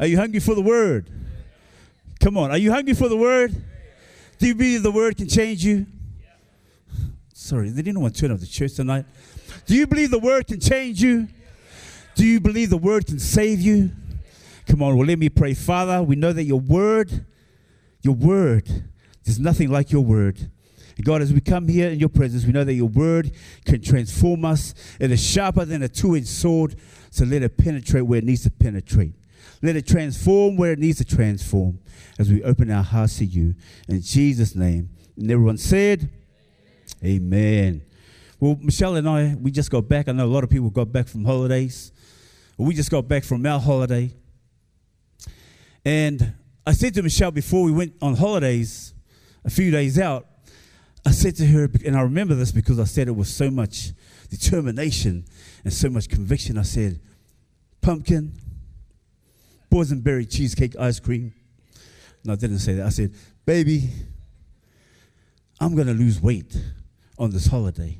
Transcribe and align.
Are 0.00 0.06
you 0.06 0.16
hungry 0.16 0.40
for 0.40 0.54
the 0.54 0.62
word? 0.62 1.10
Come 2.20 2.38
on. 2.38 2.50
Are 2.50 2.56
you 2.56 2.72
hungry 2.72 2.94
for 2.94 3.08
the 3.08 3.18
word? 3.18 3.54
Do 4.38 4.46
you 4.46 4.54
believe 4.54 4.82
the 4.82 4.90
word 4.90 5.18
can 5.18 5.28
change 5.28 5.62
you? 5.62 5.86
Sorry, 7.34 7.68
they 7.68 7.82
didn't 7.82 8.00
want 8.00 8.14
to 8.14 8.20
turn 8.20 8.30
up 8.30 8.40
the 8.40 8.46
church 8.46 8.74
tonight. 8.74 9.04
Do 9.66 9.74
you 9.76 9.86
believe 9.86 10.10
the 10.10 10.18
word 10.18 10.46
can 10.46 10.58
change 10.58 11.02
you? 11.02 11.28
Do 12.14 12.24
you 12.26 12.40
believe 12.40 12.70
the 12.70 12.78
word 12.78 13.06
can 13.06 13.18
save 13.18 13.60
you? 13.60 13.90
Come 14.66 14.82
on, 14.82 14.96
well, 14.96 15.06
let 15.06 15.18
me 15.18 15.28
pray. 15.28 15.52
Father, 15.52 16.02
we 16.02 16.16
know 16.16 16.32
that 16.32 16.44
your 16.44 16.60
word, 16.60 17.26
your 18.00 18.14
word, 18.14 18.68
there's 19.24 19.38
nothing 19.38 19.70
like 19.70 19.92
your 19.92 20.02
word. 20.02 20.50
God, 21.02 21.20
as 21.22 21.32
we 21.32 21.40
come 21.40 21.68
here 21.68 21.90
in 21.90 21.98
your 21.98 22.08
presence, 22.08 22.44
we 22.46 22.52
know 22.52 22.64
that 22.64 22.74
your 22.74 22.88
word 22.88 23.32
can 23.66 23.82
transform 23.82 24.44
us. 24.44 24.74
It 24.98 25.10
is 25.10 25.22
sharper 25.22 25.64
than 25.64 25.82
a 25.82 25.88
two 25.88 26.16
inch 26.16 26.26
sword, 26.26 26.76
so 27.10 27.24
let 27.24 27.42
it 27.42 27.56
penetrate 27.58 28.06
where 28.06 28.18
it 28.18 28.24
needs 28.24 28.42
to 28.44 28.50
penetrate. 28.50 29.14
Let 29.62 29.76
it 29.76 29.86
transform 29.86 30.56
where 30.56 30.72
it 30.72 30.78
needs 30.78 30.98
to 30.98 31.04
transform 31.04 31.80
as 32.18 32.30
we 32.30 32.42
open 32.42 32.70
our 32.70 32.82
hearts 32.82 33.18
to 33.18 33.26
you. 33.26 33.54
In 33.88 34.00
Jesus' 34.00 34.54
name. 34.54 34.90
And 35.16 35.30
everyone 35.30 35.58
said, 35.58 36.10
Amen. 37.04 37.82
Well, 38.38 38.56
Michelle 38.60 38.96
and 38.96 39.08
I, 39.08 39.36
we 39.38 39.50
just 39.50 39.70
got 39.70 39.88
back. 39.88 40.08
I 40.08 40.12
know 40.12 40.24
a 40.24 40.26
lot 40.26 40.44
of 40.44 40.50
people 40.50 40.70
got 40.70 40.90
back 40.90 41.08
from 41.08 41.24
holidays. 41.24 41.92
We 42.56 42.74
just 42.74 42.90
got 42.90 43.06
back 43.06 43.24
from 43.24 43.44
our 43.44 43.60
holiday. 43.60 44.14
And 45.84 46.34
I 46.66 46.72
said 46.72 46.94
to 46.94 47.02
Michelle 47.02 47.30
before 47.30 47.62
we 47.62 47.72
went 47.72 47.94
on 48.02 48.16
holidays, 48.16 48.94
a 49.44 49.50
few 49.50 49.70
days 49.70 49.98
out, 49.98 50.26
I 51.06 51.12
said 51.12 51.36
to 51.36 51.46
her, 51.46 51.70
and 51.84 51.96
I 51.96 52.02
remember 52.02 52.34
this 52.34 52.52
because 52.52 52.78
I 52.78 52.84
said 52.84 53.08
it 53.08 53.12
with 53.12 53.28
so 53.28 53.50
much 53.50 53.92
determination 54.28 55.24
and 55.64 55.72
so 55.72 55.88
much 55.88 56.08
conviction. 56.08 56.58
I 56.58 56.62
said, 56.62 57.00
pumpkin, 57.80 58.34
boysenberry 59.70 60.30
cheesecake 60.30 60.76
ice 60.78 61.00
cream. 61.00 61.32
No, 62.24 62.32
I 62.32 62.36
didn't 62.36 62.58
say 62.58 62.74
that. 62.74 62.86
I 62.86 62.90
said, 62.90 63.14
baby, 63.46 63.88
I'm 65.60 65.74
going 65.74 65.86
to 65.86 65.94
lose 65.94 66.20
weight 66.20 66.56
on 67.18 67.30
this 67.30 67.46
holiday. 67.46 67.98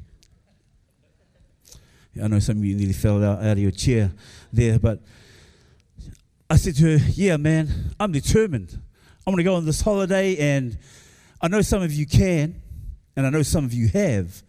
I 2.23 2.27
know 2.27 2.39
some 2.39 2.59
of 2.59 2.65
you 2.65 2.75
nearly 2.75 2.93
fell 2.93 3.23
out, 3.25 3.39
out 3.39 3.53
of 3.53 3.59
your 3.59 3.71
chair 3.71 4.13
there, 4.53 4.79
but 4.79 5.01
I 6.49 6.57
said 6.57 6.75
to 6.77 6.99
her, 6.99 7.05
Yeah, 7.15 7.37
man, 7.37 7.95
I'm 8.01 8.13
determined. 8.13 8.79
I'm 9.27 9.33
going 9.33 9.39
to 9.39 9.45
go 9.45 9.55
on 9.55 9.65
this 9.65 9.81
holiday, 9.81 10.37
and 10.37 10.77
I 11.41 11.49
know 11.49 11.63
some 11.63 11.83
of 11.83 11.93
you 11.93 12.07
can, 12.07 12.61
and 13.17 13.27
I 13.27 13.31
know 13.31 13.43
some 13.43 13.65
of 13.65 13.73
you 13.73 13.89
have, 13.89 14.43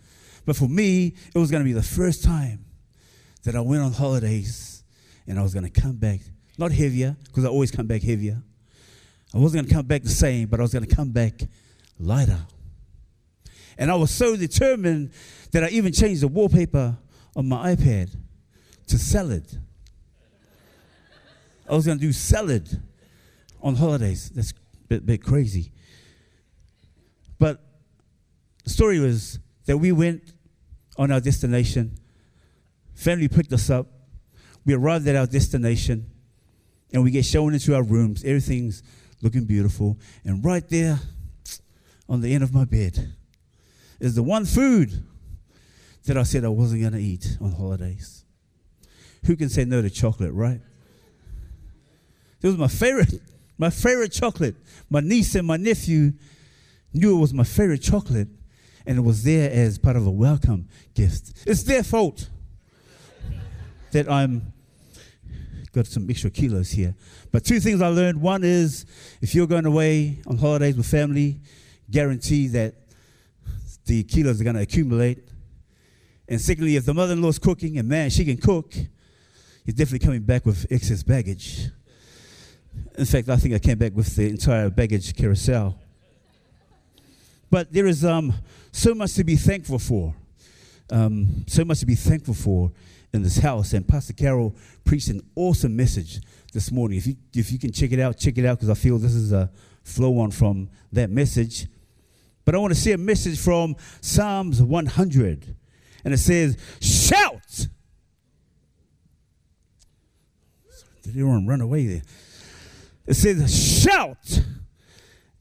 but 0.45 0.55
for 0.55 0.67
me, 0.67 1.13
it 1.33 1.37
was 1.37 1.51
going 1.51 1.61
to 1.61 1.65
be 1.65 1.73
the 1.73 1.83
first 1.83 2.23
time 2.23 2.65
that 3.43 3.55
I 3.55 3.61
went 3.61 3.83
on 3.83 3.91
holidays 3.91 4.83
and 5.27 5.39
I 5.39 5.43
was 5.43 5.53
going 5.53 5.69
to 5.69 5.81
come 5.81 5.97
back, 5.97 6.19
not 6.57 6.71
heavier, 6.71 7.15
because 7.25 7.45
I 7.45 7.47
always 7.47 7.71
come 7.71 7.87
back 7.87 8.01
heavier. 8.03 8.41
I 9.33 9.37
wasn't 9.37 9.63
going 9.63 9.69
to 9.69 9.73
come 9.73 9.85
back 9.85 10.03
the 10.03 10.09
same, 10.09 10.47
but 10.47 10.59
I 10.59 10.63
was 10.63 10.73
going 10.73 10.85
to 10.85 10.95
come 10.95 11.11
back 11.11 11.33
lighter. 11.97 12.39
And 13.77 13.89
I 13.89 13.95
was 13.95 14.11
so 14.11 14.35
determined 14.35 15.11
that 15.51 15.63
I 15.63 15.69
even 15.69 15.93
changed 15.93 16.21
the 16.21 16.27
wallpaper 16.27 16.97
on 17.35 17.47
my 17.47 17.73
iPad 17.75 18.15
to 18.87 18.99
salad. 18.99 19.45
I 21.69 21.73
was 21.73 21.85
going 21.85 21.97
to 21.97 22.05
do 22.05 22.11
salad 22.11 22.81
on 23.61 23.75
holidays. 23.75 24.29
That's 24.35 24.51
a 24.51 24.55
bit, 24.89 25.05
bit 25.05 25.23
crazy. 25.23 25.71
But 27.39 27.63
the 28.65 28.69
story 28.69 28.99
was 28.99 29.39
that 29.65 29.77
we 29.77 29.93
went 29.93 30.33
on 30.97 31.11
our 31.11 31.21
destination. 31.21 31.97
Family 32.93 33.29
picked 33.29 33.53
us 33.53 33.69
up. 33.69 33.87
We 34.65 34.73
arrived 34.73 35.07
at 35.07 35.15
our 35.15 35.25
destination 35.25 36.10
and 36.93 37.03
we 37.03 37.11
get 37.11 37.25
shown 37.25 37.53
into 37.53 37.75
our 37.75 37.83
rooms. 37.83 38.23
Everything's 38.23 38.83
looking 39.21 39.45
beautiful. 39.45 39.97
And 40.25 40.43
right 40.43 40.67
there 40.69 40.99
on 42.09 42.21
the 42.21 42.33
end 42.33 42.43
of 42.43 42.53
my 42.53 42.65
bed 42.65 43.13
is 43.99 44.15
the 44.15 44.23
one 44.23 44.45
food 44.45 45.03
that 46.05 46.17
I 46.17 46.23
said 46.23 46.43
I 46.43 46.49
wasn't 46.49 46.81
going 46.81 46.93
to 46.93 46.99
eat 46.99 47.37
on 47.39 47.51
holidays. 47.51 48.25
Who 49.25 49.35
can 49.35 49.49
say 49.49 49.65
no 49.65 49.81
to 49.81 49.89
chocolate, 49.89 50.33
right? 50.33 50.59
It 52.41 52.47
was 52.47 52.57
my 52.57 52.67
favorite, 52.67 53.21
my 53.57 53.69
favorite 53.69 54.11
chocolate. 54.11 54.55
My 54.89 54.99
niece 54.99 55.35
and 55.35 55.45
my 55.45 55.57
nephew 55.57 56.13
knew 56.93 57.17
it 57.17 57.21
was 57.21 57.33
my 57.33 57.43
favorite 57.43 57.83
chocolate, 57.83 58.27
and 58.85 58.97
it 58.97 59.01
was 59.01 59.23
there 59.23 59.51
as 59.51 59.77
part 59.77 59.95
of 59.95 60.07
a 60.07 60.11
welcome 60.11 60.67
gift. 60.95 61.33
It's 61.45 61.63
their 61.63 61.83
fault 61.83 62.29
that 63.91 64.09
I'm 64.09 64.53
got 65.73 65.87
some 65.87 66.09
extra 66.09 66.29
kilos 66.29 66.71
here. 66.71 66.95
But 67.31 67.45
two 67.45 67.59
things 67.59 67.81
I 67.81 67.87
learned. 67.87 68.21
One 68.21 68.43
is 68.43 68.85
if 69.21 69.33
you're 69.33 69.47
going 69.47 69.65
away 69.65 70.21
on 70.27 70.37
holidays 70.37 70.75
with 70.75 70.85
family, 70.87 71.39
guarantee 71.89 72.47
that 72.49 72.75
the 73.85 74.03
kilos 74.03 74.41
are 74.41 74.43
going 74.43 74.55
to 74.55 74.61
accumulate. 74.61 75.19
And 76.27 76.39
secondly, 76.39 76.75
if 76.75 76.85
the 76.85 76.93
mother 76.93 77.13
in 77.13 77.21
law's 77.21 77.39
cooking, 77.39 77.77
and 77.77 77.87
man, 77.87 78.09
she 78.09 78.23
can 78.25 78.37
cook, 78.37 78.73
you're 78.75 79.75
definitely 79.75 80.05
coming 80.05 80.21
back 80.21 80.45
with 80.45 80.65
excess 80.71 81.03
baggage. 81.03 81.69
In 82.97 83.05
fact, 83.05 83.29
I 83.29 83.35
think 83.37 83.53
I 83.53 83.59
came 83.59 83.77
back 83.77 83.93
with 83.93 84.15
the 84.15 84.29
entire 84.29 84.69
baggage 84.69 85.15
carousel. 85.15 85.77
But 87.49 87.71
there 87.73 87.85
is 87.85 88.05
um, 88.05 88.33
so 88.71 88.93
much 88.93 89.13
to 89.15 89.23
be 89.23 89.35
thankful 89.35 89.79
for. 89.79 90.15
Um, 90.89 91.45
so 91.47 91.63
much 91.63 91.79
to 91.79 91.85
be 91.85 91.95
thankful 91.95 92.33
for 92.33 92.71
in 93.13 93.23
this 93.23 93.37
house. 93.37 93.73
And 93.73 93.87
Pastor 93.87 94.13
Carol 94.13 94.55
preached 94.83 95.09
an 95.09 95.21
awesome 95.35 95.75
message 95.75 96.21
this 96.53 96.71
morning. 96.71 96.97
If 96.97 97.07
you, 97.07 97.15
if 97.33 97.51
you 97.51 97.59
can 97.59 97.71
check 97.71 97.91
it 97.91 97.99
out, 97.99 98.17
check 98.17 98.37
it 98.37 98.45
out 98.45 98.57
because 98.57 98.69
I 98.69 98.73
feel 98.73 98.97
this 98.97 99.13
is 99.13 99.31
a 99.31 99.51
flow 99.83 100.19
on 100.19 100.31
from 100.31 100.69
that 100.91 101.09
message. 101.09 101.67
But 102.45 102.55
I 102.55 102.57
want 102.57 102.73
to 102.73 102.79
see 102.79 102.91
a 102.91 102.97
message 102.97 103.39
from 103.39 103.75
Psalms 104.01 104.61
100. 104.61 105.55
And 106.03 106.13
it 106.13 106.17
says, 106.17 106.57
Shout! 106.81 107.67
Did 111.03 111.15
anyone 111.15 111.47
run 111.47 111.61
away 111.61 111.87
there? 111.87 112.01
It 113.07 113.15
says, 113.15 113.81
Shout 113.81 114.43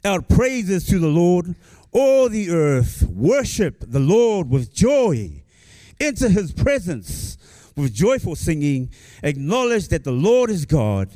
out 0.04 0.28
praises 0.28 0.86
to 0.86 0.98
the 0.98 1.08
Lord, 1.08 1.54
all 1.92 2.28
the 2.28 2.50
earth. 2.50 3.02
Worship 3.02 3.84
the 3.86 4.00
Lord 4.00 4.48
with 4.48 4.72
joy. 4.72 5.42
Enter 5.98 6.28
his 6.30 6.52
presence 6.52 7.36
with 7.80 7.94
joyful 7.94 8.36
singing. 8.36 8.90
Acknowledge 9.22 9.88
that 9.88 10.04
the 10.04 10.12
Lord 10.12 10.50
is 10.50 10.66
God. 10.66 11.08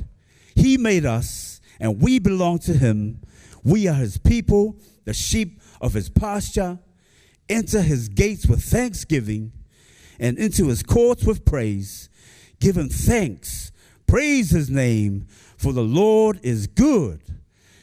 He 0.54 0.76
made 0.76 1.04
us, 1.04 1.60
and 1.80 2.00
we 2.00 2.18
belong 2.18 2.58
to 2.60 2.74
him. 2.74 3.20
We 3.62 3.88
are 3.88 3.94
his 3.94 4.18
people, 4.18 4.76
the 5.04 5.14
sheep 5.14 5.60
of 5.80 5.94
his 5.94 6.08
pasture. 6.08 6.78
Enter 7.48 7.82
his 7.82 8.08
gates 8.08 8.46
with 8.46 8.62
thanksgiving 8.62 9.52
and 10.18 10.38
into 10.38 10.68
his 10.68 10.82
courts 10.82 11.24
with 11.24 11.44
praise. 11.44 12.08
Give 12.60 12.76
him 12.76 12.88
thanks. 12.88 13.72
Praise 14.06 14.50
his 14.50 14.70
name, 14.70 15.26
for 15.56 15.72
the 15.72 15.82
Lord 15.82 16.38
is 16.42 16.66
good. 16.66 17.20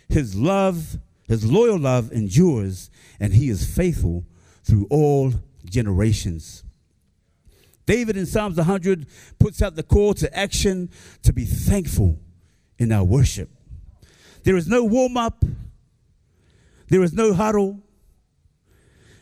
His 0.10 0.36
love, 0.36 0.98
his 1.28 1.50
loyal 1.50 1.80
love 1.80 2.12
endures, 2.12 2.90
and 3.20 3.34
he 3.34 3.50
is 3.50 3.66
faithful 3.66 4.26
through 4.64 4.88
all 4.90 5.34
generations. 5.66 6.64
David 7.86 8.18
in 8.18 8.26
Psalms 8.26 8.58
100 8.58 9.08
puts 9.40 9.62
out 9.62 9.76
the 9.76 9.84
call 9.84 10.14
to 10.16 10.38
action 10.38 10.90
to 11.24 11.34
be 11.34 11.46
thankful 11.46 12.20
in 12.78 12.92
our 12.92 13.04
worship. 13.04 13.50
There 14.44 14.56
is 14.56 14.68
no 14.68 14.84
warm 14.84 15.18
up, 15.18 15.44
there 16.90 17.04
is 17.04 17.14
no 17.14 17.34
huddle. 17.34 17.80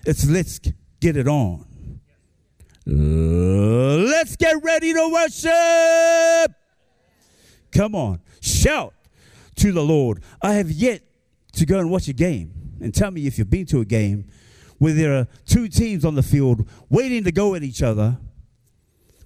It's 0.06 0.25
let's 0.28 0.59
get 1.00 1.18
it 1.18 1.28
on. 1.28 1.66
let's 2.86 4.36
get 4.38 4.64
ready 4.64 4.94
to 4.94 5.09
worship. 5.12 6.56
Come 7.72 7.96
on, 7.96 8.22
shout 8.42 8.94
to 9.58 9.72
the 9.72 9.83
Lord. 9.83 10.24
I 10.42 10.54
have 10.54 10.72
yet 10.72 11.04
to 11.54 11.66
go 11.66 11.80
and 11.80 11.92
watch 11.92 12.07
a 12.07 12.13
game. 12.13 12.54
And 12.81 12.94
tell 12.94 13.12
me 13.12 13.28
if 13.28 13.38
you've 13.38 13.50
been 13.50 13.66
to 13.68 13.81
a 13.81 13.86
game 13.86 14.25
where 14.78 14.94
there 14.94 15.13
are 15.13 15.28
two 15.45 15.68
teams 15.68 16.06
on 16.06 16.16
the 16.16 16.24
field 16.24 16.68
waiting 16.89 17.25
to 17.25 17.31
go 17.31 17.56
at 17.56 17.63
each 17.63 17.83
other, 17.83 18.18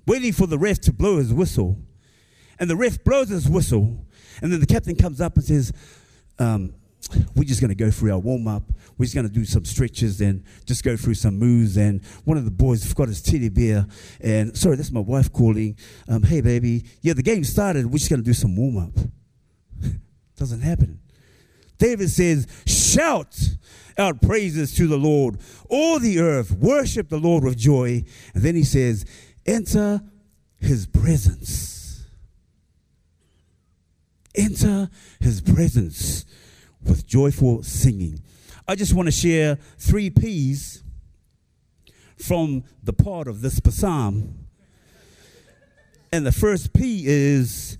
waiting 0.05 0.33
for 0.33 0.47
the 0.47 0.57
ref 0.57 0.79
to 0.81 0.93
blow 0.93 1.17
his 1.17 1.33
whistle. 1.33 1.77
And 2.59 2.69
the 2.69 2.75
ref 2.75 3.03
blows 3.03 3.29
his 3.29 3.49
whistle, 3.49 4.05
and 4.41 4.51
then 4.51 4.59
the 4.59 4.65
captain 4.65 4.95
comes 4.95 5.19
up 5.19 5.35
and 5.35 5.43
says, 5.43 5.73
um, 6.39 6.73
we're 7.35 7.43
just 7.43 7.61
going 7.61 7.69
to 7.69 7.75
go 7.75 7.91
through 7.91 8.11
our 8.11 8.19
warm 8.19 8.47
up. 8.47 8.63
We're 8.97 9.05
just 9.05 9.15
going 9.15 9.27
to 9.27 9.33
do 9.33 9.45
some 9.45 9.65
stretches 9.65 10.21
and 10.21 10.43
just 10.65 10.83
go 10.83 10.95
through 10.95 11.15
some 11.15 11.37
moves. 11.37 11.77
And 11.77 12.03
one 12.23 12.37
of 12.37 12.45
the 12.45 12.51
boys 12.51 12.85
forgot 12.85 13.07
his 13.07 13.21
teddy 13.21 13.49
bear. 13.49 13.85
And 14.21 14.55
sorry, 14.57 14.77
that's 14.77 14.91
my 14.91 14.99
wife 14.99 15.31
calling. 15.31 15.77
Um, 16.07 16.23
hey, 16.23 16.41
baby. 16.41 16.85
Yeah, 17.01 17.13
the 17.13 17.23
game 17.23 17.43
started. 17.43 17.85
We're 17.85 17.97
just 17.97 18.09
going 18.09 18.21
to 18.21 18.25
do 18.25 18.33
some 18.33 18.55
warm 18.55 18.77
up. 18.77 19.91
Doesn't 20.37 20.61
happen. 20.61 20.99
David 21.77 22.09
says, 22.09 22.47
Shout 22.65 23.37
out 23.97 24.21
praises 24.21 24.73
to 24.75 24.87
the 24.87 24.97
Lord, 24.97 25.39
all 25.69 25.99
the 25.99 26.19
earth, 26.19 26.51
worship 26.51 27.09
the 27.09 27.19
Lord 27.19 27.43
with 27.43 27.57
joy. 27.57 28.03
And 28.33 28.43
then 28.43 28.55
he 28.55 28.63
says, 28.63 29.05
Enter 29.45 30.01
his 30.59 30.85
presence. 30.85 31.73
enter 34.35 34.89
his 35.19 35.41
presence 35.41 36.25
with 36.83 37.05
joyful 37.05 37.63
singing. 37.63 38.21
I 38.67 38.75
just 38.75 38.93
want 38.93 39.07
to 39.07 39.11
share 39.11 39.57
three 39.77 40.09
P's 40.09 40.83
from 42.17 42.63
the 42.81 42.93
part 42.93 43.27
of 43.27 43.41
this 43.41 43.59
psalm. 43.69 44.45
And 46.11 46.25
the 46.25 46.31
first 46.31 46.73
P 46.73 47.03
is 47.05 47.77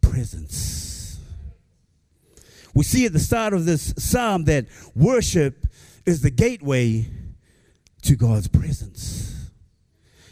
presence. 0.00 1.18
We 2.74 2.84
see 2.84 3.06
at 3.06 3.12
the 3.12 3.20
start 3.20 3.52
of 3.52 3.66
this 3.66 3.94
psalm 3.98 4.44
that 4.44 4.66
worship 4.94 5.66
is 6.06 6.22
the 6.22 6.30
gateway 6.30 7.08
to 8.02 8.16
God's 8.16 8.48
presence. 8.48 9.33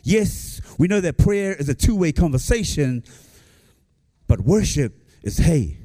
Yes, 0.02 0.60
we 0.78 0.88
know 0.88 1.00
that 1.00 1.19
prayer 1.19 1.54
is 1.54 1.69
a 1.69 1.75
two 1.75 1.96
way 1.96 2.12
conversation, 2.12 3.04
but 4.26 4.40
worship 4.40 5.06
is 5.22 5.38
hey, 5.38 5.78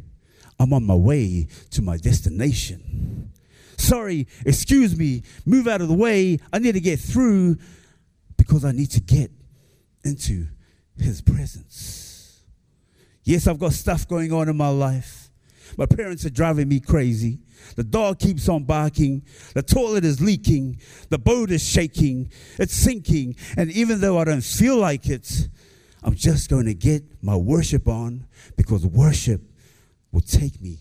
I'm 0.60 0.74
on 0.74 0.86
my 0.86 0.96
way 0.96 1.48
to 1.72 1.82
my 1.82 1.98
destination. 1.98 3.32
Sorry, 3.78 4.28
excuse 4.46 4.98
me, 4.98 5.22
move 5.46 5.68
out 5.68 5.82
of 5.82 5.88
the 5.88 5.94
way. 5.94 6.40
I 6.52 6.60
need 6.60 6.74
to 6.74 6.80
get 6.80 7.00
through 7.00 7.58
because 8.36 8.66
I 8.66 8.72
need 8.72 8.92
to 8.92 9.00
get 9.00 9.32
into 10.04 10.48
his 10.98 11.22
presence. 11.22 12.42
Yes, 13.24 13.46
I've 13.46 13.60
got 13.60 13.74
stuff 13.74 14.08
going 14.08 14.32
on 14.34 14.50
in 14.50 14.58
my 14.58 14.70
life. 14.70 15.30
My 15.78 15.86
parents 15.86 16.26
are 16.26 16.30
driving 16.30 16.70
me 16.70 16.80
crazy. 16.80 17.40
The 17.76 17.84
dog 17.84 18.20
keeps 18.20 18.50
on 18.50 18.64
barking. 18.64 19.24
The 19.54 19.62
toilet 19.62 20.04
is 20.06 20.22
leaking. 20.22 20.80
The 21.10 21.18
boat 21.18 21.52
is 21.52 21.68
shaking. 21.68 22.32
It's 22.58 22.74
sinking. 22.74 23.36
And 23.56 23.72
even 23.72 24.02
though 24.02 24.18
I 24.18 24.24
don't 24.24 24.44
feel 24.44 24.78
like 24.78 25.08
it, 25.10 25.48
I'm 26.04 26.16
just 26.16 26.50
going 26.50 26.66
to 26.66 26.74
get 26.74 27.04
my 27.22 27.36
worship 27.36 27.88
on 27.88 28.28
because 28.56 28.86
worship 28.86 29.42
will 30.12 30.22
take 30.22 30.62
me 30.62 30.80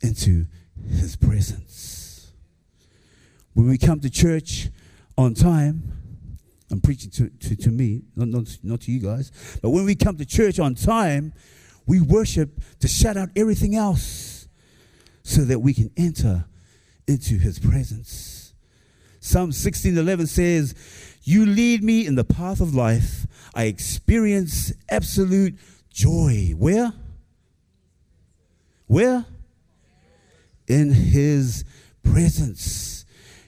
into 0.00 0.46
his 0.88 1.16
presence. 1.16 2.32
When 3.54 3.68
we 3.68 3.78
come 3.78 4.00
to 4.00 4.10
church 4.10 4.68
on 5.16 5.34
time, 5.34 5.92
I'm 6.70 6.80
preaching 6.80 7.10
to, 7.12 7.28
to, 7.28 7.56
to 7.56 7.70
me, 7.70 8.02
not, 8.14 8.28
not, 8.28 8.58
not 8.62 8.80
to 8.82 8.92
you 8.92 9.00
guys, 9.00 9.58
but 9.62 9.70
when 9.70 9.84
we 9.84 9.94
come 9.94 10.16
to 10.18 10.24
church 10.26 10.60
on 10.60 10.74
time, 10.74 11.32
we 11.86 12.00
worship 12.00 12.60
to 12.80 12.88
shut 12.88 13.16
out 13.16 13.30
everything 13.34 13.74
else 13.74 14.37
so 15.28 15.44
that 15.44 15.60
we 15.60 15.74
can 15.74 15.90
enter 15.94 16.46
into 17.06 17.36
his 17.36 17.58
presence. 17.58 18.54
Psalm 19.20 19.52
16:11 19.52 20.26
says, 20.26 20.74
"You 21.22 21.44
lead 21.44 21.84
me 21.84 22.06
in 22.06 22.14
the 22.14 22.24
path 22.24 22.62
of 22.62 22.74
life. 22.74 23.26
I 23.54 23.64
experience 23.64 24.72
absolute 24.88 25.58
joy." 25.90 26.54
Where? 26.56 26.94
Where? 28.86 29.26
In 30.66 30.92
his 30.94 31.64
presence. 32.02 33.04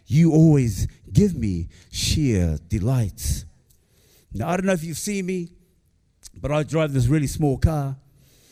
You 0.06 0.32
always 0.32 0.86
give 1.10 1.34
me 1.34 1.68
sheer 1.90 2.58
delight. 2.68 3.46
Now, 4.34 4.48
I 4.50 4.56
don't 4.58 4.66
know 4.66 4.72
if 4.72 4.84
you've 4.84 4.98
seen 4.98 5.24
me, 5.24 5.52
but 6.38 6.52
I 6.52 6.62
drive 6.62 6.92
this 6.92 7.06
really 7.06 7.26
small 7.26 7.56
car. 7.56 7.96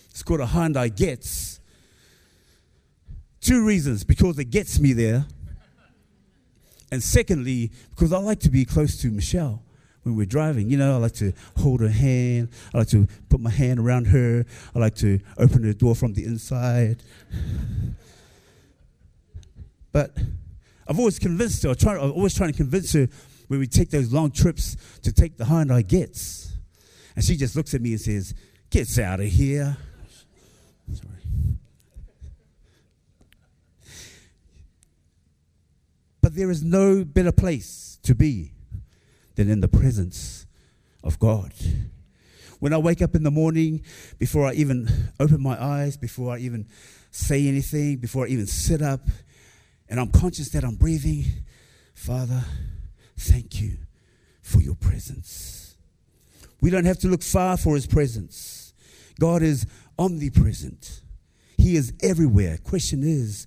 It's 0.08 0.22
called 0.22 0.40
a 0.40 0.46
Hyundai 0.46 0.88
Getz. 0.94 1.57
Two 3.48 3.64
reasons 3.64 4.04
because 4.04 4.38
it 4.38 4.50
gets 4.50 4.78
me 4.78 4.92
there. 4.92 5.24
And 6.92 7.02
secondly, 7.02 7.72
because 7.88 8.12
I 8.12 8.18
like 8.18 8.40
to 8.40 8.50
be 8.50 8.66
close 8.66 9.00
to 9.00 9.10
Michelle 9.10 9.62
when 10.02 10.16
we're 10.16 10.26
driving. 10.26 10.68
You 10.68 10.76
know, 10.76 10.96
I 10.96 10.98
like 10.98 11.14
to 11.14 11.32
hold 11.56 11.80
her 11.80 11.88
hand. 11.88 12.50
I 12.74 12.78
like 12.80 12.88
to 12.88 13.06
put 13.30 13.40
my 13.40 13.48
hand 13.48 13.80
around 13.80 14.08
her. 14.08 14.44
I 14.74 14.78
like 14.78 14.96
to 14.96 15.18
open 15.38 15.62
the 15.62 15.72
door 15.72 15.94
from 15.94 16.12
the 16.12 16.26
inside. 16.26 17.02
But 19.92 20.14
I've 20.86 20.98
always 20.98 21.18
convinced 21.18 21.62
her, 21.62 21.70
I 21.70 21.92
am 21.92 22.12
always 22.12 22.34
trying 22.34 22.50
to 22.50 22.56
convince 22.56 22.92
her 22.92 23.08
when 23.46 23.60
we 23.60 23.66
take 23.66 23.88
those 23.88 24.12
long 24.12 24.30
trips 24.30 24.76
to 25.04 25.10
take 25.10 25.38
the 25.38 25.44
Hyundai 25.44 25.88
Getz. 25.88 26.52
And 27.16 27.24
she 27.24 27.34
just 27.34 27.56
looks 27.56 27.72
at 27.72 27.80
me 27.80 27.92
and 27.92 28.00
says, 28.02 28.34
Get 28.68 28.98
out 28.98 29.20
of 29.20 29.26
here. 29.26 29.78
But 36.28 36.36
there 36.36 36.50
is 36.50 36.62
no 36.62 37.06
better 37.06 37.32
place 37.32 37.98
to 38.02 38.14
be 38.14 38.52
than 39.36 39.48
in 39.48 39.60
the 39.60 39.66
presence 39.66 40.44
of 41.02 41.19
God. 41.19 41.54
When 42.58 42.75
I 42.75 42.76
wake 42.76 43.00
up 43.00 43.14
in 43.14 43.22
the 43.22 43.30
morning, 43.30 43.80
before 44.19 44.46
I 44.46 44.52
even 44.52 44.90
open 45.19 45.42
my 45.42 45.58
eyes, 45.58 45.96
before 45.96 46.34
I 46.34 46.40
even 46.40 46.69
say 47.10 47.48
anything, 47.48 47.96
before 47.96 48.26
I 48.26 48.28
even 48.28 48.46
sit 48.46 48.82
up, 48.82 49.00
and 49.88 49.98
I'm 49.98 50.10
conscious 50.10 50.50
that 50.50 50.64
I'm 50.64 50.75
breathing, 50.75 51.25
Father, 51.94 52.44
thank 53.16 53.62
you 53.62 53.78
for 54.42 54.60
your 54.60 54.74
presence. 54.74 55.78
We 56.60 56.69
don't 56.69 56.84
have 56.84 56.98
to 56.98 57.08
look 57.08 57.22
far 57.22 57.56
for 57.56 57.74
his 57.74 57.86
presence. 57.86 58.74
God 59.19 59.40
is 59.42 59.64
omnipresent. 59.98 61.00
He 61.56 61.76
is 61.76 61.94
everywhere. 62.02 62.58
Question 62.58 63.02
is, 63.02 63.46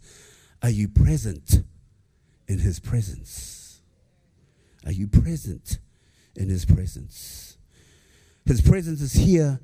are 0.63 0.71
you 0.71 0.87
present 0.87 1.61
in 2.51 2.59
his 2.59 2.79
presence? 2.79 3.79
Are 4.85 4.91
you 4.91 5.07
present 5.07 5.79
in 6.35 6.49
his 6.49 6.65
presence? 6.65 7.57
His 8.45 8.59
presence 8.61 9.01
is 9.01 9.13
here, 9.13 9.61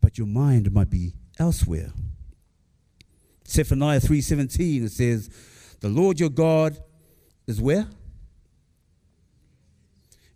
but 0.00 0.16
your 0.16 0.28
mind 0.28 0.72
might 0.72 0.90
be 0.90 1.14
elsewhere. 1.38 1.92
Zephaniah 3.46 4.00
3:17 4.00 4.84
it 4.84 4.92
says, 4.92 5.28
"The 5.80 5.88
Lord 5.88 6.20
your 6.20 6.30
God 6.30 6.78
is 7.46 7.60
where? 7.60 7.88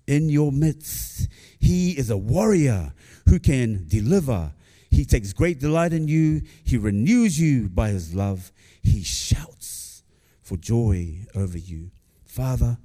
In 0.06 0.28
your 0.28 0.50
midst. 0.50 1.28
He 1.60 1.96
is 1.96 2.10
a 2.10 2.16
warrior 2.16 2.92
who 3.28 3.38
can 3.38 3.86
deliver. 3.86 4.52
He 4.90 5.04
takes 5.04 5.32
great 5.32 5.60
delight 5.60 5.92
in 5.92 6.08
you. 6.08 6.42
He 6.64 6.76
renews 6.76 7.38
you 7.38 7.68
by 7.68 7.90
his 7.90 8.14
love. 8.14 8.52
He 8.82 9.02
shouts 9.02 9.57
for 10.48 10.56
joy 10.56 11.26
over 11.34 11.58
you. 11.58 11.90
Father, 12.24 12.78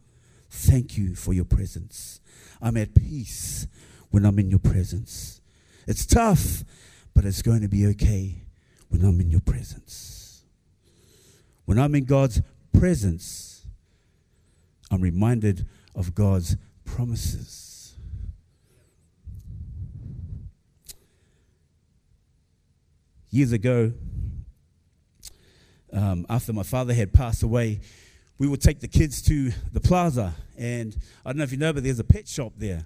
thank 0.50 0.98
you 0.98 1.15
for 1.15 1.33
your 1.33 1.45
presence. 1.45 2.19
I'm 2.62 2.75
at 2.75 2.94
peace 2.94 3.68
when 4.10 4.25
I'm 4.25 4.38
in 4.38 4.50
your 4.50 4.60
presence. 4.60 5.39
It's 5.88 6.06
tough, 6.06 6.65
but 7.13 7.24
it's 7.24 7.42
going 7.42 7.62
to 7.62 7.69
be 7.69 7.88
okay 7.88 8.44
when 8.89 9.01
I'm 9.06 9.21
in 9.21 9.31
your 9.31 9.39
presence. 9.39 10.44
When 11.63 11.79
I'm 11.79 11.96
in 11.96 12.03
God's 12.03 12.41
presence, 12.77 13.65
I'm 14.91 15.00
reminded 15.00 15.65
of 15.96 16.13
God's 16.13 16.58
promises. 16.84 17.96
Years 23.29 23.53
ago, 23.53 23.93
um, 25.93 26.25
after 26.29 26.53
my 26.53 26.63
father 26.63 26.93
had 26.93 27.13
passed 27.13 27.43
away, 27.43 27.81
we 28.39 28.47
would 28.47 28.62
take 28.62 28.79
the 28.79 28.88
kids 28.88 29.21
to 29.23 29.51
the 29.71 29.79
plaza. 29.79 30.33
And 30.57 30.95
I 31.25 31.29
don't 31.29 31.38
know 31.38 31.43
if 31.43 31.51
you 31.51 31.57
know, 31.57 31.71
but 31.71 31.83
there's 31.83 32.00
a 32.00 32.03
pet 32.03 32.27
shop 32.27 32.53
there. 32.57 32.83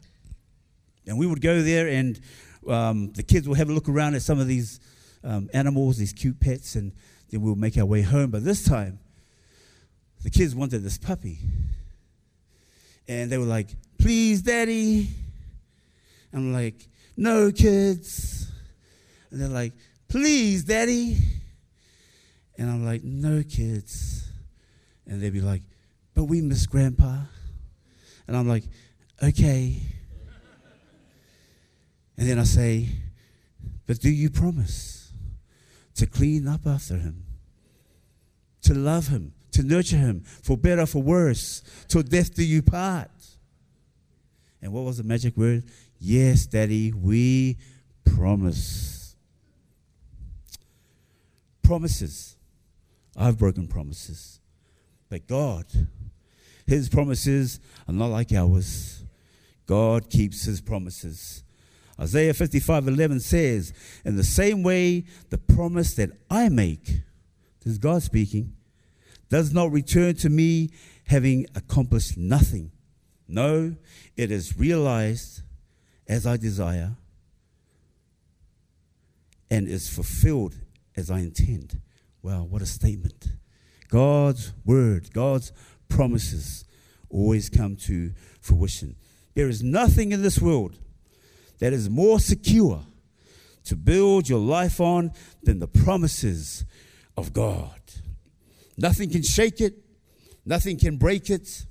And 1.08 1.18
we 1.18 1.26
would 1.26 1.42
go 1.42 1.62
there, 1.62 1.88
and 1.88 2.20
um, 2.68 3.14
the 3.14 3.24
kids 3.24 3.48
would 3.48 3.58
have 3.58 3.70
a 3.70 3.74
look 3.74 3.88
around 3.88 4.16
at 4.16 4.22
some 4.22 4.40
of 4.40 4.48
these 4.48 4.82
um, 5.24 5.50
animals, 5.54 5.98
these 5.98 6.12
cute 6.12 6.40
pets, 6.40 6.76
and 6.76 6.92
then 7.30 7.42
we 7.42 7.50
would 7.50 7.60
make 7.60 7.78
our 7.78 7.86
way 7.86 8.02
home. 8.02 8.30
But 8.30 8.44
this 8.44 8.66
time, 8.66 9.00
the 10.24 10.30
kids 10.30 10.54
wanted 10.54 10.84
this 10.84 10.98
puppy. 10.98 11.40
And 13.08 13.32
they 13.32 13.38
were 13.38 13.46
like, 13.46 13.70
please, 13.98 14.42
daddy. 14.42 15.08
I'm 16.34 16.52
like, 16.52 16.88
no, 17.16 17.52
kids. 17.52 18.52
And 19.32 19.42
they're 19.42 19.48
like, 19.48 19.74
please, 20.10 20.66
daddy. 20.66 21.18
And 22.58 22.70
I'm 22.70 22.86
like, 22.86 23.04
no 23.04 23.44
kids. 23.44 24.30
And 25.06 25.22
they'd 25.22 25.34
be 25.34 25.42
like, 25.42 25.62
but 26.14 26.26
we 26.26 26.42
miss 26.42 26.66
grandpa. 26.66 27.20
And 28.28 28.36
I'm 28.36 28.48
like, 28.48 28.64
okay. 29.22 29.80
And 32.18 32.28
then 32.28 32.40
I 32.40 32.44
say, 32.44 32.90
but 33.86 34.00
do 34.00 34.10
you 34.10 34.30
promise 34.30 35.14
to 35.96 36.06
clean 36.06 36.48
up 36.48 36.66
after 36.66 36.98
him, 36.98 37.24
to 38.64 38.74
love 38.74 39.08
him, 39.08 39.34
to 39.52 39.64
nurture 39.64 39.98
him, 39.98 40.22
for 40.22 40.58
better, 40.58 40.86
for 40.86 41.02
worse, 41.02 41.64
till 41.88 42.04
death 42.04 42.34
do 42.34 42.44
you 42.44 42.62
part? 42.62 43.12
And 44.62 44.74
what 44.74 44.84
was 44.84 44.98
the 44.98 45.04
magic 45.04 45.38
word? 45.38 45.64
Yes, 46.00 46.46
Daddy, 46.48 46.92
we 46.92 47.58
promise. 48.04 49.16
Promises. 51.62 52.37
I've 53.18 53.38
broken 53.38 53.68
promises. 53.68 54.40
But 55.10 55.28
God, 55.28 55.66
His 56.66 56.88
promises 56.88 57.60
are 57.88 57.94
not 57.94 58.08
like 58.08 58.32
ours. 58.32 59.04
God 59.66 60.10
keeps 60.10 60.44
His 60.44 60.62
promises. 60.62 61.44
Isaiah 62.00 62.34
55 62.34 62.88
11 62.88 63.20
says, 63.22 63.74
In 64.06 64.16
the 64.16 64.24
same 64.24 64.62
way, 64.62 65.06
the 65.30 65.38
promise 65.38 65.96
that 65.96 66.12
I 66.30 66.50
make, 66.50 66.86
this 66.86 67.74
is 67.74 67.78
God 67.80 68.04
speaking, 68.04 68.54
does 69.30 69.52
not 69.54 69.72
return 69.72 70.16
to 70.16 70.30
me 70.30 70.70
having 71.08 71.48
accomplished 71.56 72.18
nothing. 72.18 72.72
No, 73.28 73.76
it 74.16 74.32
is 74.32 74.58
realized 74.58 75.42
as 76.08 76.26
I 76.26 76.38
desire 76.38 76.96
and 79.50 79.68
is 79.68 79.90
fulfilled 79.90 80.56
as 80.96 81.10
I 81.10 81.20
intend. 81.20 81.82
Wow, 82.28 82.44
what 82.44 82.62
a 82.62 82.66
statement. 82.66 83.30
God's 83.88 84.52
word, 84.66 85.14
God's 85.14 85.54
promises 85.88 86.66
always 87.10 87.48
come 87.50 87.78
to 87.78 88.12
fruition. 88.42 88.98
There 89.34 89.48
is 89.48 89.64
nothing 89.64 90.12
in 90.12 90.24
this 90.24 90.38
world 90.38 90.78
that 91.60 91.72
is 91.72 91.90
more 91.90 92.20
secure 92.20 92.82
to 93.64 93.78
build 93.78 94.28
your 94.28 94.42
life 94.42 94.82
on 94.82 95.14
than 95.42 95.60
the 95.60 95.70
promises 95.70 96.66
of 97.16 97.32
God. 97.32 97.80
Nothing 98.78 99.10
can 99.10 99.24
shake 99.24 99.62
it, 99.62 99.76
nothing 100.46 100.78
can 100.78 100.98
break 100.98 101.30
it. 101.30 101.66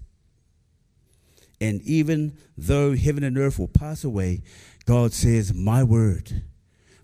And 1.61 1.83
even 1.83 2.39
though 2.57 2.97
heaven 2.97 3.25
and 3.25 3.37
earth 3.37 3.59
will 3.59 3.69
pass 3.69 4.05
away, 4.05 4.43
God 4.87 5.13
says, 5.13 5.53
My 5.53 5.85
word, 5.85 6.45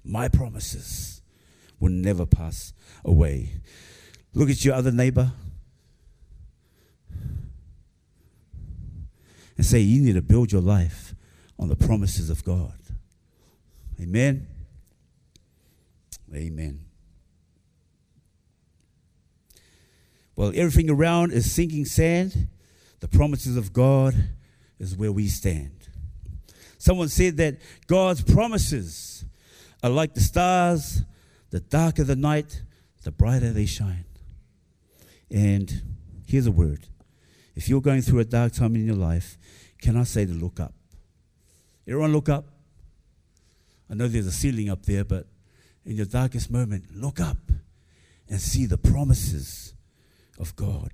my 0.03 0.29
promises 0.29 1.22
will 1.83 1.91
never 1.91 2.25
pass 2.25 2.73
away. 3.05 3.55
Look 4.33 4.49
at 4.49 4.65
your 4.65 4.75
other 4.75 4.93
neighbor 4.93 5.33
and 9.57 9.67
say, 9.67 9.81
You 9.81 10.01
need 10.01 10.13
to 10.13 10.23
build 10.23 10.53
your 10.53 10.63
life 10.63 11.15
on 11.59 11.69
the 11.69 11.75
promises 11.75 12.31
of 12.31 12.45
God. 12.45 12.79
Amen. 14.01 14.47
Amen. 16.33 16.85
Well, 20.37 20.53
everything 20.55 20.89
around 20.89 21.33
is 21.33 21.53
sinking 21.53 21.85
sand. 21.85 22.49
The 23.01 23.09
promises 23.09 23.57
of 23.57 23.73
God 23.73 24.15
is 24.79 24.97
where 24.97 25.13
we 25.13 25.27
stand. 25.27 25.89
Someone 26.79 27.09
said 27.09 27.37
that 27.39 27.59
God's 27.89 28.23
promises 28.23 29.25
are 29.83 29.91
like 29.91 30.15
the 30.15 30.21
stars, 30.21 31.03
the 31.53 31.61
darker 31.61 32.03
the 32.03 32.17
night, 32.17 32.63
the 33.05 33.13
brighter 33.13 33.53
they 33.53 33.67
shine. 33.67 34.07
And 35.31 35.83
here's 36.27 36.47
a 36.47 36.51
word. 36.51 36.89
If 37.55 37.69
you're 37.69 37.83
going 37.83 38.01
through 38.01 38.21
a 38.21 38.25
dark 38.25 38.55
time 38.55 38.75
in 38.75 38.87
your 38.87 38.97
life, 38.97 39.37
can 39.81 39.97
I 39.97 40.05
say 40.05 40.25
to 40.25 40.33
look 40.33 40.59
up? 40.59 40.73
Everyone 41.87 42.13
look 42.13 42.31
up. 42.31 42.47
I 43.91 43.95
know 43.95 44.09
there's 44.09 44.27
a 44.27 44.33
ceiling 44.33 44.71
up 44.71 44.87
there, 44.87 45.05
but 45.05 45.27
in 45.85 45.97
your 45.97 46.07
darkest 46.07 46.51
moment, 46.51 46.87
look 46.95 47.21
up 47.21 47.37
and 48.29 48.41
see 48.41 48.65
the 48.65 48.79
promises 48.79 49.75
of 50.39 50.57
God. 50.57 50.91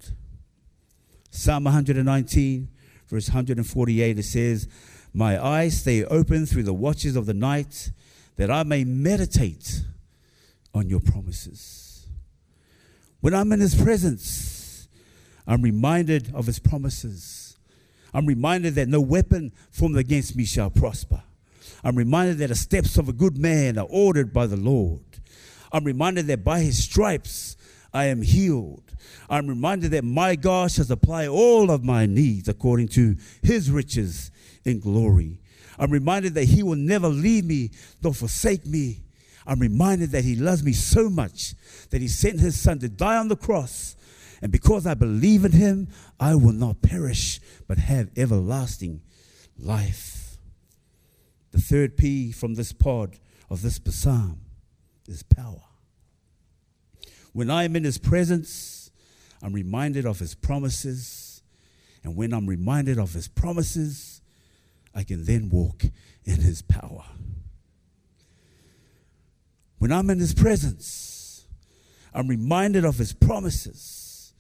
Psalm 1.31 1.65
119, 1.65 2.69
verse 3.07 3.29
148, 3.29 4.19
it 4.19 4.23
says, 4.25 4.67
My 5.15 5.41
eyes 5.41 5.81
stay 5.83 6.05
open 6.05 6.47
through 6.47 6.65
the 6.65 6.75
watches 6.75 7.15
of 7.15 7.27
the 7.27 7.35
night, 7.35 7.93
that 8.35 8.51
I 8.51 8.65
may 8.65 8.83
meditate 8.83 9.85
on 10.75 10.89
your 10.89 11.01
promises. 11.01 12.07
When 13.21 13.35
I'm 13.35 13.53
in 13.53 13.61
his 13.61 13.75
presence, 13.75 14.89
I'm 15.47 15.63
reminded 15.63 16.33
of 16.35 16.47
his 16.47 16.59
promises. 16.59 17.57
I'm 18.15 18.27
reminded 18.27 18.75
that 18.77 18.89
no 18.89 19.01
weapon 19.01 19.53
formed 19.71 19.97
against 19.97 20.37
me 20.37 20.45
shall 20.45 20.71
prosper. 20.71 21.23
I'm 21.85 21.97
reminded 21.97 22.39
that 22.39 22.49
the 22.49 22.55
steps 22.55 22.97
of 22.97 23.09
a 23.09 23.13
good 23.13 23.39
man 23.39 23.79
are 23.79 23.87
ordered 23.89 24.33
by 24.33 24.47
the 24.47 24.57
Lord. 24.57 25.01
I'm 25.73 25.85
reminded 25.85 26.27
that 26.29 26.45
by 26.45 26.61
his 26.61 26.83
stripes 26.83 27.57
I 27.93 28.07
am 28.07 28.23
healed. 28.23 28.83
I'm 29.31 29.47
reminded 29.47 29.93
that 29.93 30.05
my 30.05 30.37
God 30.37 30.71
shall 30.71 30.85
supply 30.85 31.27
all 31.27 31.71
of 31.71 31.85
my 31.85 32.07
needs 32.07 32.49
according 32.49 32.89
to 32.89 33.17
his 33.43 33.71
riches 33.71 34.31
in 34.65 34.81
glory. 34.81 35.41
I'm 35.79 35.91
reminded 35.91 36.35
that 36.35 36.45
he 36.45 36.63
will 36.63 36.77
never 36.77 37.09
leave 37.09 37.45
me 37.45 37.71
nor 38.03 38.13
forsake 38.13 38.67
me. 38.67 39.03
I'm 39.49 39.61
reminded 39.61 40.11
that 40.11 40.25
he 40.25 40.37
loves 40.37 40.63
me 40.63 40.75
so 40.75 41.09
much 41.09 41.55
that 41.89 42.03
he 42.03 42.07
sent 42.07 42.39
his 42.39 42.61
son 42.61 42.81
to 42.81 42.89
die 42.89 43.17
on 43.17 43.29
the 43.29 43.37
cross. 43.37 43.97
And 44.43 44.53
because 44.53 44.87
I 44.87 44.93
believe 44.93 45.43
in 45.45 45.53
him, 45.53 45.89
I 46.21 46.35
will 46.35 46.53
not 46.53 46.83
perish, 46.83 47.41
but 47.67 47.79
have 47.79 48.11
everlasting 48.15 49.01
life. 49.59 50.37
The 51.53 51.61
third 51.61 51.97
P 51.97 52.31
from 52.31 52.55
this 52.55 52.73
pod 52.73 53.19
of 53.49 53.63
this 53.63 53.81
psalm 53.89 54.41
is 55.09 55.23
power. 55.23 55.63
When 57.33 57.51
I 57.51 57.65
am 57.65 57.75
in 57.75 57.85
his 57.85 57.97
presence, 57.97 58.91
I'm 59.43 59.55
reminded 59.55 60.05
of 60.05 60.19
his 60.19 60.35
promises. 60.35 61.43
And 62.05 62.15
when 62.17 62.35
I'm 62.35 62.47
reminded 62.47 62.99
of 62.99 63.15
his 63.15 63.29
promises, 63.29 64.21
I 64.95 65.05
can 65.05 65.25
then 65.25 65.49
walk 65.49 65.85
in 66.25 66.41
his 66.41 66.61
power. 66.61 67.05
When 69.79 69.93
I'm 69.93 70.11
in 70.11 70.19
his 70.19 70.35
presence, 70.35 71.47
I'm 72.13 72.29
reminded 72.29 72.85
of 72.85 72.99
his 72.99 73.13
promises. 73.13 74.35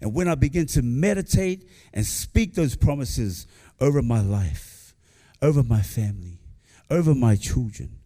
And 0.00 0.14
when 0.14 0.28
I 0.28 0.34
begin 0.34 0.66
to 0.66 0.82
meditate 0.82 1.68
and 1.92 2.04
speak 2.04 2.54
those 2.54 2.76
promises 2.76 3.46
over 3.80 4.02
my 4.02 4.20
life, 4.20 4.94
over 5.42 5.62
my 5.62 5.82
family, 5.82 6.40
over 6.90 7.14
my 7.14 7.36
children, 7.36 7.98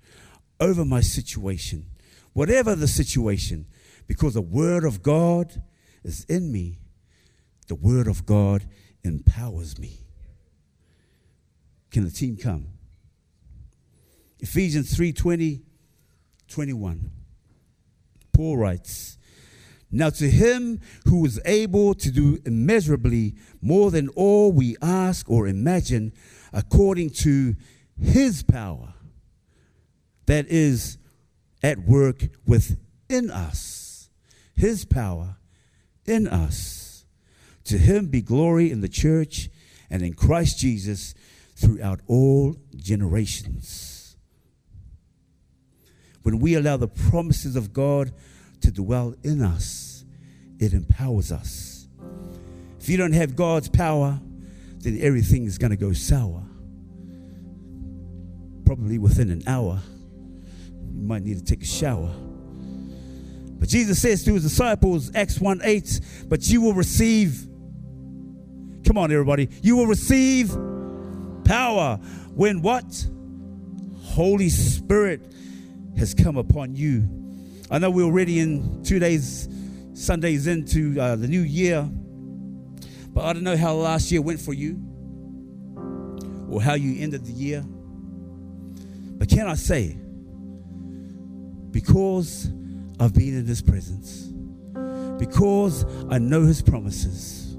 over 0.59 0.85
my 0.85 1.01
situation, 1.01 1.87
whatever 2.33 2.75
the 2.75 2.89
situation, 2.89 3.67
because 4.07 4.35
the 4.35 4.41
Word 4.41 4.85
of 4.85 5.03
God 5.03 5.63
is 6.03 6.25
in 6.25 6.51
me, 6.51 6.79
the 7.69 7.75
Word 7.75 8.07
of 8.07 8.25
God 8.25 8.67
empowers 9.03 9.79
me. 9.79 10.01
Can 11.91 12.05
the 12.05 12.11
team 12.11 12.37
come? 12.37 12.69
Ephesians 14.39 14.95
3 14.95 15.13
20, 15.13 15.63
21. 16.51 17.11
Paul 18.33 18.59
writes, 18.59 19.19
Now 19.91 20.11
to 20.11 20.31
him 20.31 20.81
who 21.07 21.25
is 21.25 21.41
able 21.45 21.95
to 21.95 22.11
do 22.11 22.39
immeasurably 22.45 23.35
more 23.63 23.91
than 23.91 24.09
all 24.11 24.53
we 24.53 24.77
ask 24.83 25.31
or 25.31 25.47
imagine, 25.47 26.13
according 26.53 27.11
to 27.11 27.55
his 28.01 28.43
power 28.43 28.95
that 30.27 30.47
is 30.49 30.99
at 31.63 31.79
work 31.79 32.29
within 32.47 33.31
us, 33.31 34.11
his 34.55 34.85
power 34.85 35.37
in 36.07 36.27
us. 36.27 37.05
To 37.65 37.79
him 37.79 38.07
be 38.07 38.23
glory 38.23 38.71
in 38.71 38.81
the 38.81 38.89
church 38.89 39.49
and 39.91 40.03
in 40.03 40.15
Christ 40.15 40.59
Jesus 40.59 41.15
throughout 41.55 42.01
all 42.07 42.57
generations. 42.77 43.90
When 46.23 46.39
we 46.39 46.55
allow 46.55 46.77
the 46.77 46.89
promises 46.89 47.57
of 47.57 47.73
God 47.73 48.13
to 48.61 48.71
dwell 48.71 49.15
in 49.23 49.43
us, 49.43 50.05
it 50.59 50.75
empowers 50.75 51.33
us. 51.33 51.89
If 52.79 52.89
you 52.89 52.97
don't 52.97 53.13
have 53.13 53.37
God's 53.37 53.69
power, 53.69 54.21
then 54.81 54.99
everything 55.01 55.45
is 55.45 55.59
going 55.59 55.71
to 55.71 55.77
go 55.77 55.93
sour. 55.93 56.43
Probably 58.65 58.99
within 58.99 59.31
an 59.31 59.43
hour, 59.47 59.81
you 60.95 61.03
might 61.03 61.23
need 61.23 61.39
to 61.39 61.45
take 61.45 61.63
a 61.63 61.67
shower. 61.67 62.11
But 63.59 63.69
Jesus 63.69 64.01
says 64.01 64.25
to 64.25 64.35
his 64.35 64.43
disciples, 64.43 65.11
Acts 65.15 65.39
1 65.39 65.61
8, 65.63 66.01
but 66.29 66.49
you 66.49 66.63
will 66.63 66.73
receive, 66.73 67.47
come 68.87 68.97
on, 68.97 69.13
everybody, 69.13 69.51
you 69.63 69.77
will 69.77 69.87
receive 69.87 70.51
power 71.45 71.97
when 72.35 72.63
what? 72.63 73.07
Holy 74.03 74.49
Spirit 74.49 75.21
has 75.99 76.15
come 76.15 76.37
upon 76.37 76.75
you. 76.75 77.09
I 77.71 77.79
know 77.79 77.91
we're 77.91 78.05
already 78.05 78.41
in 78.41 78.83
two 78.83 78.99
days, 78.99 79.49
Sundays 79.95 80.47
into 80.47 81.01
uh, 81.01 81.17
the 81.17 81.29
new 81.29 81.43
year, 81.43 81.89
but 83.13 83.25
I 83.25 83.33
don't 83.33 83.45
know 83.45 83.57
how 83.57 83.75
last 83.75 84.11
year 84.11 84.23
went 84.23 84.41
for 84.41 84.53
you 84.53 84.81
or 86.49 86.61
how 86.61 86.75
you 86.75 87.03
ended 87.03 87.25
the 87.25 87.33
year. 87.33 87.63
But 89.19 89.29
can 89.29 89.47
I 89.47 89.55
say, 89.55 89.97
because 91.71 92.51
I've 92.99 93.15
been 93.15 93.39
in 93.39 93.47
His 93.47 93.63
presence, 93.63 94.33
because 95.19 95.85
I 96.11 96.19
know 96.19 96.45
His 96.45 96.63
promises, 96.63 97.55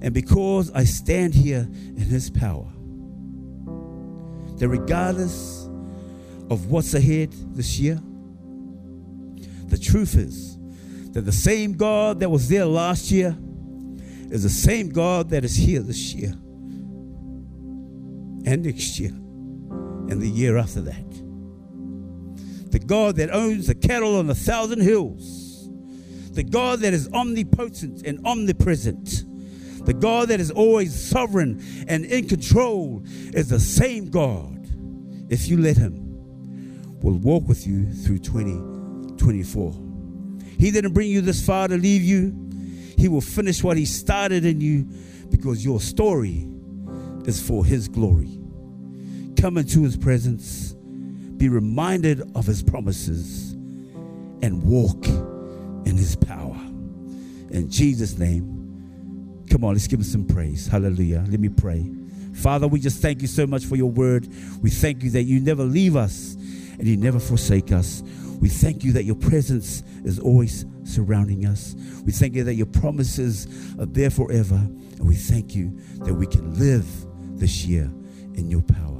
and 0.00 0.14
because 0.14 0.70
I 0.72 0.84
stand 0.84 1.34
here 1.34 1.68
in 1.68 1.96
His 1.96 2.30
power, 2.30 2.70
that 4.58 4.68
regardless 4.68 5.67
of 6.50 6.70
what's 6.70 6.94
ahead 6.94 7.32
this 7.54 7.78
year, 7.78 8.00
the 9.66 9.78
truth 9.78 10.16
is 10.16 10.56
that 11.12 11.22
the 11.22 11.32
same 11.32 11.74
God 11.74 12.20
that 12.20 12.30
was 12.30 12.48
there 12.48 12.64
last 12.64 13.10
year 13.10 13.36
is 14.30 14.42
the 14.42 14.48
same 14.48 14.90
God 14.90 15.30
that 15.30 15.44
is 15.44 15.56
here 15.56 15.80
this 15.80 16.14
year 16.14 16.32
and 18.44 18.62
next 18.64 18.98
year 18.98 19.10
and 19.10 20.22
the 20.22 20.28
year 20.28 20.56
after 20.56 20.80
that. 20.82 21.10
The 22.70 22.78
God 22.78 23.16
that 23.16 23.30
owns 23.30 23.66
the 23.66 23.74
cattle 23.74 24.16
on 24.16 24.28
a 24.30 24.34
thousand 24.34 24.80
hills. 24.80 25.68
The 26.32 26.44
God 26.44 26.80
that 26.80 26.92
is 26.92 27.08
omnipotent 27.12 28.02
and 28.06 28.24
omnipresent. 28.26 29.24
The 29.84 29.94
God 29.94 30.28
that 30.28 30.40
is 30.40 30.50
always 30.50 30.94
sovereign 30.94 31.62
and 31.88 32.04
in 32.04 32.28
control 32.28 33.02
is 33.06 33.48
the 33.48 33.60
same 33.60 34.10
God. 34.10 34.66
If 35.30 35.48
you 35.48 35.58
let 35.58 35.76
Him, 35.76 36.07
will 37.02 37.18
walk 37.18 37.46
with 37.46 37.66
you 37.66 37.92
through 37.92 38.18
2024. 38.18 39.74
He 40.58 40.70
didn't 40.70 40.92
bring 40.92 41.08
you 41.08 41.20
this 41.20 41.44
far 41.44 41.68
to 41.68 41.76
leave 41.76 42.02
you. 42.02 42.34
He 42.96 43.08
will 43.08 43.20
finish 43.20 43.62
what 43.62 43.76
He 43.76 43.84
started 43.84 44.44
in 44.44 44.60
you 44.60 44.88
because 45.30 45.64
your 45.64 45.80
story 45.80 46.48
is 47.26 47.40
for 47.40 47.64
His 47.64 47.88
glory. 47.88 48.40
Come 49.40 49.58
into 49.58 49.84
His 49.84 49.96
presence, 49.96 50.72
be 51.36 51.48
reminded 51.48 52.22
of 52.34 52.46
His 52.46 52.62
promises, 52.62 53.52
and 54.42 54.62
walk 54.64 55.06
in 55.06 55.96
His 55.96 56.16
power. 56.16 56.56
In 57.50 57.70
Jesus' 57.70 58.18
name, 58.18 59.44
come 59.48 59.64
on, 59.64 59.74
let's 59.74 59.86
give 59.86 60.00
Him 60.00 60.04
some 60.04 60.26
praise. 60.26 60.66
Hallelujah. 60.66 61.24
Let 61.28 61.38
me 61.38 61.48
pray. 61.48 61.88
Father, 62.34 62.66
we 62.68 62.80
just 62.80 63.00
thank 63.00 63.22
you 63.22 63.28
so 63.28 63.46
much 63.46 63.64
for 63.64 63.76
your 63.76 63.90
word. 63.90 64.28
We 64.62 64.70
thank 64.70 65.02
you 65.02 65.10
that 65.10 65.22
you 65.22 65.40
never 65.40 65.64
leave 65.64 65.96
us 65.96 66.36
and 66.78 66.86
you 66.86 66.96
never 66.96 67.18
forsake 67.18 67.72
us. 67.72 68.02
We 68.40 68.48
thank 68.48 68.84
you 68.84 68.92
that 68.92 69.04
your 69.04 69.16
presence 69.16 69.82
is 70.04 70.18
always 70.18 70.64
surrounding 70.84 71.46
us. 71.46 71.74
We 72.04 72.12
thank 72.12 72.34
you 72.34 72.44
that 72.44 72.54
your 72.54 72.66
promises 72.66 73.46
are 73.78 73.86
there 73.86 74.10
forever. 74.10 74.56
And 74.56 75.06
we 75.06 75.14
thank 75.14 75.54
you 75.54 75.76
that 76.04 76.14
we 76.14 76.26
can 76.26 76.58
live 76.58 76.86
this 77.38 77.64
year 77.64 77.90
in 78.34 78.48
your 78.48 78.62
power. 78.62 78.98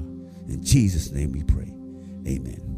In 0.49 0.63
Jesus' 0.63 1.11
name 1.13 1.33
we 1.33 1.45
pray. 1.45 1.73
Amen. 2.27 2.78